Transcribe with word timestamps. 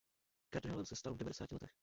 Kardinálem 0.49 0.85
se 0.85 0.95
stal 0.95 1.13
v 1.13 1.17
padesáti 1.17 1.55
letech. 1.55 1.71